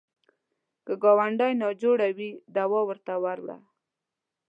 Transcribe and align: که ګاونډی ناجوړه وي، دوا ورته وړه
که 0.85 0.93
ګاونډی 1.03 1.53
ناجوړه 1.61 2.09
وي، 2.17 2.31
دوا 2.55 2.79
ورته 2.89 3.13
وړه 3.23 3.57